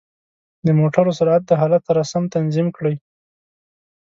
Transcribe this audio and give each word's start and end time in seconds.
د 0.65 0.67
موټرو 0.79 1.11
سرعت 1.19 1.43
د 1.47 1.51
حالت 1.61 1.81
سره 1.89 2.01
سم 2.11 2.23
تنظیم 2.35 2.67
کړئ. 2.77 2.95